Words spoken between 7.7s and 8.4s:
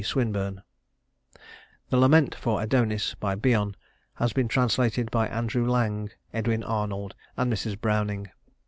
Browning.